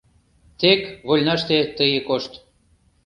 [0.59, 2.31] Тек вольнаште тые кошт».